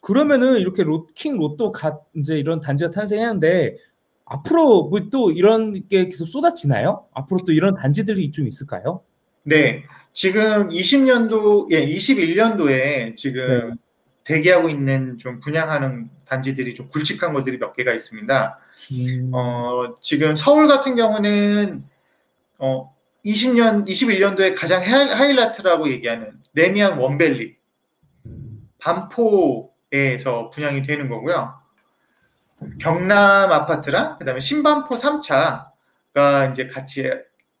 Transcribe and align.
그러면은 0.00 0.58
이렇게 0.58 0.82
로 0.82 1.36
킹 1.38 1.72
로또가 1.72 1.98
인제 2.14 2.38
이런 2.38 2.60
단지가 2.60 2.90
탄생했는데 2.90 3.76
앞으로 4.24 4.88
뭐 4.88 5.00
또 5.10 5.30
이런 5.32 5.88
게 5.88 6.06
계속 6.08 6.26
쏟아지나요? 6.26 7.06
앞으로 7.14 7.40
또 7.46 7.52
이런 7.52 7.74
단지들이 7.74 8.30
좀 8.30 8.46
있을까요? 8.46 9.02
네. 9.42 9.84
지금 10.12 10.68
20년도 10.68 11.72
예 11.72 11.86
21년도에 11.86 13.16
지금 13.16 13.70
네. 13.70 13.74
대기하고 14.24 14.68
있는 14.68 15.16
좀 15.16 15.40
분양하는 15.40 16.10
단지들이 16.26 16.74
좀 16.74 16.88
굵직한 16.88 17.32
것들이 17.32 17.58
몇 17.58 17.72
개가 17.72 17.94
있습니다. 17.94 18.58
음. 18.92 19.30
어 19.32 19.94
지금 20.00 20.34
서울 20.36 20.68
같은 20.68 20.96
경우는 20.96 21.84
어 22.58 22.94
20년 23.24 23.86
21년도에 23.86 24.54
가장 24.56 24.82
하이 24.82 25.08
하이라이트라고 25.08 25.90
얘기하는 25.90 26.32
래미안 26.52 26.98
원베일리 26.98 27.56
반포 28.78 29.72
에서 29.92 30.50
분양이 30.50 30.82
되는 30.82 31.08
거고요. 31.08 31.54
경남 32.78 33.50
아파트랑 33.50 34.18
그다음에 34.18 34.40
신반포 34.40 34.96
3차가 34.96 36.50
이제 36.50 36.66
같이 36.66 37.08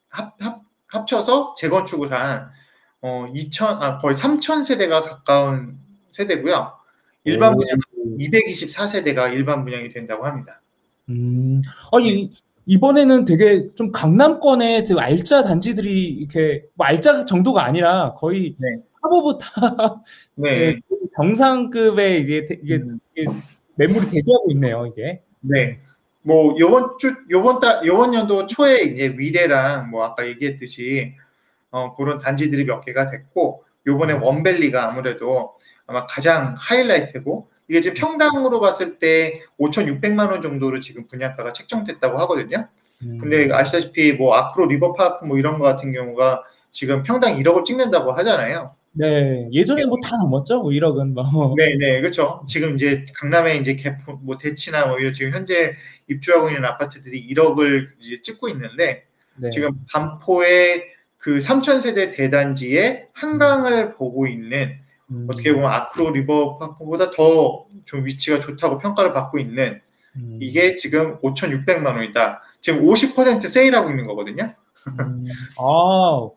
합, 0.08 0.34
합, 0.40 0.62
합쳐서 0.88 1.54
재건축을 1.56 2.12
한 2.12 2.50
어, 3.00 3.26
2천 3.32 3.80
아 3.80 3.98
거의 3.98 4.14
3천 4.14 4.64
세대가 4.64 5.00
가까운 5.02 5.78
세대고요. 6.10 6.72
일반 7.24 7.54
오. 7.54 7.58
분양 7.58 7.76
224세대가 8.18 9.32
일반 9.32 9.64
분양이 9.64 9.88
된다고 9.88 10.26
합니다. 10.26 10.60
음. 11.08 11.62
아니 11.92 12.32
이번에는 12.66 13.24
되게 13.24 13.68
좀 13.74 13.92
강남권의 13.92 14.84
그 14.84 14.94
알짜 14.98 15.42
단지들이 15.42 16.08
이렇게 16.08 16.64
뭐 16.74 16.86
알짜 16.86 17.24
정도가 17.24 17.64
아니라 17.64 18.14
거의 18.14 18.54
네. 18.58 18.76
탑 19.40 20.02
네. 20.34 20.58
네, 20.58 20.80
정상급의 21.18 22.22
이게 22.22 22.44
대- 22.44 22.58
이게, 22.62 22.76
음, 22.76 23.00
이게 23.16 23.28
매물이 23.74 24.06
대기하고 24.10 24.50
있네요, 24.52 24.86
이게. 24.86 25.22
네. 25.40 25.80
뭐 26.22 26.54
요번 26.60 26.96
주 26.98 27.14
요번 27.30 27.58
달 27.58 27.84
요번 27.86 28.14
연도 28.14 28.46
초에 28.46 28.82
이제 28.82 29.14
위례랑 29.16 29.90
뭐 29.90 30.04
아까 30.04 30.26
얘기했듯이 30.26 31.14
어 31.70 31.94
그런 31.96 32.18
단지들이 32.18 32.64
몇 32.64 32.80
개가 32.80 33.10
됐고 33.10 33.64
요번에 33.86 34.12
원베일리가 34.14 34.88
아무래도 34.90 35.54
아마 35.86 36.06
가장 36.06 36.54
하이라이트고 36.58 37.48
이게 37.68 37.80
지금 37.80 37.96
평당으로 37.96 38.60
봤을 38.60 38.98
때 38.98 39.42
5,600만 39.58 40.30
원 40.30 40.42
정도로 40.42 40.80
지금 40.80 41.06
분양가가 41.06 41.52
책정됐다고 41.52 42.18
하거든요. 42.18 42.68
음. 43.02 43.18
근데 43.20 43.48
아시다시피 43.52 44.12
뭐 44.12 44.34
아크로 44.34 44.66
리버파크 44.66 45.24
뭐 45.24 45.38
이런 45.38 45.58
거 45.58 45.64
같은 45.64 45.92
경우가 45.92 46.42
지금 46.72 47.02
평당 47.02 47.36
1억을 47.36 47.64
찍는다고 47.64 48.12
하잖아요. 48.12 48.74
네, 48.98 49.48
예전에 49.52 49.84
뭐 49.86 49.98
다 50.02 50.16
넘었죠, 50.16 50.62
뭐 50.62 50.70
1억은 50.70 51.12
뭐. 51.12 51.54
네, 51.56 51.76
네, 51.78 52.00
그렇죠. 52.00 52.44
지금 52.48 52.74
이제 52.74 53.04
강남에 53.14 53.56
이제 53.56 53.76
개포, 53.76 54.14
뭐 54.22 54.36
대치나 54.36 54.86
뭐 54.86 54.98
이런 54.98 55.12
지금 55.12 55.32
현재 55.32 55.74
입주하고 56.08 56.48
있는 56.48 56.64
아파트들이 56.64 57.26
1억을 57.34 57.88
이제 58.00 58.20
찍고 58.20 58.48
있는데 58.50 59.04
네. 59.36 59.50
지금 59.50 59.70
반포의 59.92 60.84
그 61.18 61.38
3천 61.38 61.80
세대 61.80 62.10
대단지의 62.10 63.08
한강을 63.12 63.94
보고 63.94 64.26
있는 64.26 64.76
음. 65.10 65.26
어떻게 65.30 65.52
보면 65.52 65.70
아크로 65.72 66.10
리버파크보다 66.10 67.10
더 67.12 67.68
좀 67.88 68.04
위치가 68.04 68.38
좋다고 68.38 68.78
평가를 68.78 69.14
받고 69.14 69.38
있는 69.38 69.80
음. 70.16 70.38
이게 70.42 70.76
지금 70.76 71.18
5,600만 71.22 71.86
원이다. 71.86 72.42
지금 72.60 72.82
50% 72.84 73.48
세일하고 73.48 73.88
있는 73.90 74.06
거거든요. 74.06 74.54
음. 75.00 75.24
아, 75.58 76.28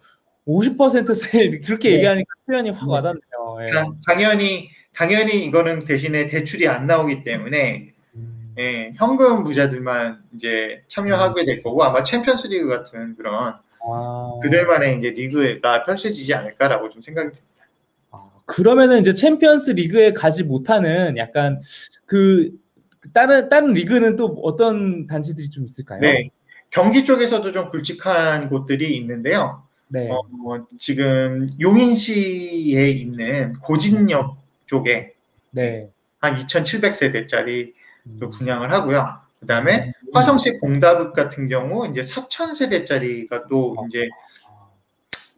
50% 0.47 1.13
세일 1.13 1.61
그렇게 1.65 1.89
네. 1.89 1.95
얘기하니까 1.97 2.33
표현이 2.47 2.69
확 2.71 2.85
네. 2.87 2.91
와닿네요. 2.91 3.21
예. 3.67 3.71
당- 3.71 3.97
당연히 4.07 4.69
당연히 4.93 5.45
이거는 5.45 5.85
대신에 5.85 6.27
대출이 6.27 6.67
안 6.67 6.85
나오기 6.87 7.23
때문에 7.23 7.93
음. 8.15 8.53
예, 8.59 8.91
현금 8.97 9.43
부자들만 9.43 10.21
이제 10.35 10.83
참여하게 10.87 11.45
될 11.45 11.63
거고 11.63 11.83
아마 11.83 12.03
챔피언스 12.03 12.47
리그 12.47 12.67
같은 12.67 13.15
그런 13.15 13.53
아. 13.83 14.31
그들만의 14.43 14.97
이제 14.97 15.11
리그가 15.11 15.83
펼쳐지지 15.83 16.33
않을까라고 16.33 16.89
좀 16.89 17.01
생각이 17.01 17.31
듭니다. 17.31 17.65
아, 18.11 18.29
그러면은 18.45 18.99
이제 18.99 19.13
챔피언스 19.13 19.71
리그에 19.71 20.11
가지 20.11 20.43
못하는 20.43 21.15
약간 21.17 21.61
그 22.05 22.51
다른 23.13 23.47
다른 23.47 23.73
리그는 23.73 24.15
또 24.17 24.27
어떤 24.43 25.07
단지들이 25.07 25.49
좀 25.49 25.63
있을까요? 25.63 26.01
네. 26.01 26.29
경기 26.69 27.03
쪽에서도 27.05 27.51
좀 27.51 27.69
굵직한 27.71 28.49
곳들이 28.49 28.95
있는데요. 28.97 29.63
네. 29.93 30.09
어, 30.09 30.21
지금 30.77 31.47
용인시에 31.59 32.89
있는 32.89 33.53
고진역 33.59 34.37
쪽에 34.65 35.13
네. 35.51 35.89
한 36.19 36.35
2,700세대짜리 36.35 37.73
또 38.19 38.27
음. 38.27 38.31
분양을 38.31 38.71
하고요. 38.71 39.19
그 39.41 39.47
다음에 39.47 39.91
화성시 40.13 40.59
공다읍 40.59 41.13
같은 41.13 41.49
경우 41.49 41.87
이제 41.89 42.01
4,000세대짜리가 42.01 43.49
또 43.49 43.75
이제 43.87 44.07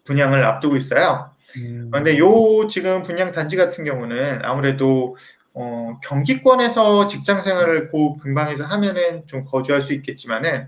분양을 0.03 0.45
앞두고 0.45 0.77
있어요. 0.77 1.31
음. 1.57 1.89
그런데 1.91 2.17
요 2.19 2.67
지금 2.67 3.01
분양 3.01 3.31
단지 3.31 3.55
같은 3.55 3.85
경우는 3.85 4.43
아무래도 4.43 5.15
어, 5.55 5.99
경기권에서 6.03 7.07
직장 7.07 7.41
생활을 7.41 7.89
고 7.89 8.17
근방에서 8.17 8.65
하면은 8.65 9.25
좀 9.25 9.45
거주할 9.45 9.81
수 9.81 9.93
있겠지만은 9.93 10.67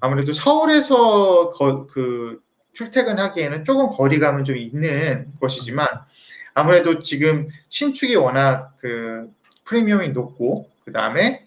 아무래도 0.00 0.32
서울에서 0.32 1.50
거, 1.50 1.86
그 1.86 2.40
출퇴근하기에는 2.72 3.64
조금 3.64 3.90
거리감은 3.90 4.44
좀 4.44 4.56
있는 4.56 5.32
것이지만 5.40 5.86
아무래도 6.54 7.00
지금 7.00 7.48
신축이 7.68 8.16
워낙 8.16 8.74
그 8.78 9.30
프리미엄이 9.64 10.10
높고 10.10 10.68
그 10.84 10.92
다음에 10.92 11.44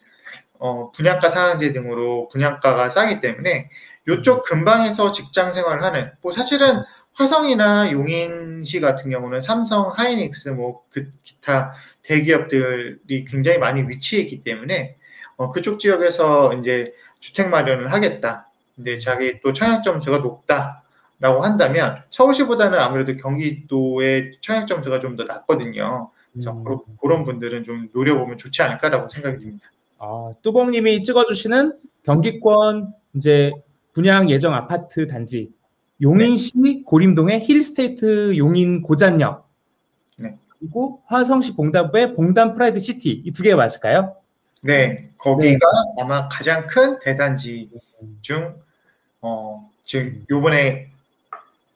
어, 0.59 0.91
분양가 0.91 1.29
상한제 1.29 1.71
등으로 1.71 2.27
분양가가 2.29 2.89
싸기 2.89 3.19
때문에 3.19 3.69
요쪽 4.07 4.43
근방에서 4.43 5.11
직장 5.11 5.51
생활을 5.51 5.83
하는 5.83 6.11
뭐 6.21 6.31
사실은 6.31 6.81
화성이나 7.13 7.91
용인시 7.91 8.79
같은 8.79 9.11
경우는 9.11 9.39
삼성, 9.41 9.91
하이닉스 9.95 10.49
뭐 10.49 10.83
그 10.93 11.11
기타 11.23 11.73
대기업들이 12.03 13.25
굉장히 13.25 13.57
많이 13.57 13.81
위치해 13.83 14.21
있기 14.21 14.41
때문에 14.41 14.95
어, 15.35 15.51
그쪽 15.51 15.79
지역에서 15.79 16.53
이제 16.53 16.93
주택 17.19 17.49
마련을 17.49 17.91
하겠다. 17.91 18.47
근데 18.75 18.97
자기 18.97 19.39
또 19.41 19.53
청약 19.53 19.83
점수가 19.83 20.19
높다 20.19 20.82
라고 21.19 21.41
한다면 21.41 22.03
서울시보다는 22.09 22.77
아무래도 22.79 23.15
경기도의 23.15 24.33
청약 24.41 24.65
점수가 24.67 24.99
좀 24.99 25.15
더 25.15 25.23
낮거든요. 25.23 26.09
그래서 26.33 26.51
음. 26.51 26.63
그런- 26.63 26.79
그런 27.01 27.23
분들은 27.23 27.63
좀 27.63 27.89
노려보면 27.93 28.37
좋지 28.37 28.61
않을까라고 28.61 29.07
생각이 29.09 29.37
듭니다. 29.39 29.69
아, 29.99 30.33
뚜벅님이 30.41 31.03
찍어주시는 31.03 31.77
경기권 32.03 32.93
이제 33.15 33.51
분양 33.93 34.29
예정 34.29 34.53
아파트 34.53 35.07
단지 35.07 35.51
용인시 36.01 36.83
고림동의 36.85 37.39
힐스테이트 37.41 38.37
용인 38.37 38.81
고진역 38.81 39.47
네. 40.17 40.35
그리고 40.59 41.01
화성시 41.05 41.55
봉담읍의 41.55 42.15
봉담 42.15 42.55
프라이드 42.55 42.79
시티 42.79 43.21
이 43.25 43.31
두 43.31 43.43
개가 43.43 43.55
맞을까요? 43.55 44.15
네, 44.61 45.09
거기가 45.17 45.67
아마 45.99 46.27
가장 46.27 46.65
큰 46.67 46.97
대단지 46.99 47.69
중 48.21 48.55
어, 49.21 49.69
지금 49.83 50.25
요번에 50.29 50.89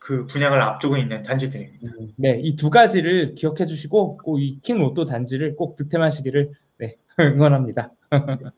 그 0.08 0.26
분양을 0.26 0.62
앞두고 0.62 0.96
있는 0.96 1.22
단지들입니다. 1.22 1.92
네, 2.16 2.40
이 2.42 2.56
두 2.56 2.70
가지를 2.70 3.36
기억해 3.36 3.66
주시고 3.66 4.20
꼭이킹 4.20 4.78
로또 4.80 5.04
단지를 5.04 5.58
꼭 5.58 5.76
득템하시기를 5.76 6.52
네, 6.78 6.96
응원합니다. 7.20 7.92